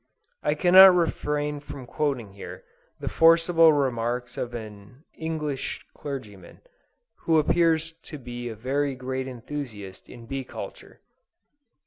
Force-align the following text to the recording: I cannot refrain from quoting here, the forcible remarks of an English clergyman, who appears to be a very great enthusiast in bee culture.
I 0.41 0.55
cannot 0.55 0.95
refrain 0.95 1.59
from 1.59 1.85
quoting 1.85 2.33
here, 2.33 2.63
the 2.99 3.07
forcible 3.07 3.71
remarks 3.71 4.35
of 4.35 4.55
an 4.55 5.03
English 5.13 5.85
clergyman, 5.93 6.61
who 7.19 7.37
appears 7.37 7.91
to 8.09 8.17
be 8.17 8.49
a 8.49 8.55
very 8.55 8.95
great 8.95 9.27
enthusiast 9.27 10.09
in 10.09 10.25
bee 10.25 10.43
culture. 10.43 11.01